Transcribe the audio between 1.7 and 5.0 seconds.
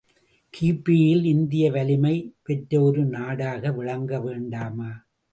வலிமை பெற்ற ஒரு நாடாக விளங்க வேண்டாமா?